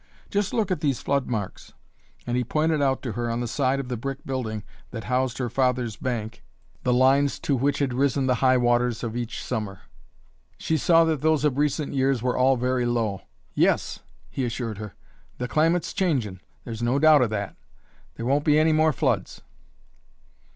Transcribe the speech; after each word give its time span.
Just 0.31 0.51
look 0.51 0.71
at 0.71 0.79
these 0.81 0.99
flood 0.99 1.27
marks," 1.27 1.73
and 2.25 2.35
he 2.35 2.43
pointed 2.43 2.81
out 2.81 3.03
to 3.03 3.11
her 3.11 3.29
on 3.29 3.39
the 3.39 3.47
side 3.47 3.79
of 3.79 3.87
the 3.87 3.95
brick 3.95 4.25
building 4.25 4.63
that 4.89 5.03
housed 5.03 5.37
her 5.37 5.47
father's 5.47 5.95
bank 5.95 6.41
the 6.81 6.91
lines 6.91 7.37
to 7.41 7.55
which 7.55 7.77
had 7.77 7.93
risen 7.93 8.25
the 8.25 8.33
high 8.41 8.57
waters 8.57 9.03
of 9.03 9.15
each 9.15 9.43
Summer. 9.43 9.81
She 10.57 10.75
saw 10.75 11.03
that 11.03 11.21
those 11.21 11.45
of 11.45 11.59
recent 11.59 11.93
years 11.93 12.23
were 12.23 12.35
all 12.35 12.57
very 12.57 12.87
low. 12.87 13.21
"Yes," 13.53 13.99
he 14.31 14.43
assured 14.43 14.79
her, 14.79 14.95
"the 15.37 15.47
climate's 15.47 15.93
changin', 15.93 16.39
there's 16.63 16.81
no 16.81 16.97
doubt 16.97 17.21
of 17.21 17.29
that. 17.29 17.55
There 18.15 18.25
won't 18.25 18.43
be 18.43 18.57
any 18.57 18.73
more 18.73 18.93
floods." 18.93 19.41